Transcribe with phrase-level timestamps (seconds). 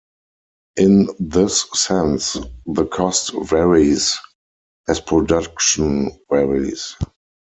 [0.77, 4.17] In this sense, the cost "varies"
[4.87, 6.95] as production varies.